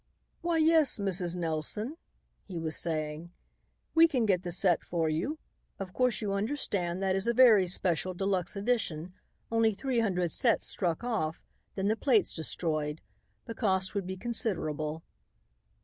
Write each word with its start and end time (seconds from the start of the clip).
"Why, 0.41 0.57
yes, 0.57 0.97
Mrs. 0.97 1.35
Nelson," 1.35 1.95
he 2.47 2.57
was 2.57 2.75
saying, 2.75 3.29
"we 3.93 4.07
can 4.07 4.25
get 4.25 4.41
the 4.41 4.51
set 4.51 4.83
for 4.83 5.09
you. 5.09 5.37
Of 5.77 5.93
course 5.93 6.23
you 6.23 6.33
understand 6.33 7.03
that 7.03 7.15
is 7.15 7.27
a 7.27 7.35
very 7.35 7.67
special, 7.67 8.15
de 8.15 8.25
luxe 8.25 8.55
edition; 8.55 9.13
only 9.51 9.75
three 9.75 9.99
hundred 9.99 10.31
sets 10.31 10.65
struck 10.65 11.03
off, 11.03 11.39
then 11.75 11.87
the 11.87 11.95
plates 11.95 12.33
destroyed. 12.33 13.01
The 13.45 13.53
cost 13.53 13.93
would 13.93 14.07
be 14.07 14.17
considerable." 14.17 15.03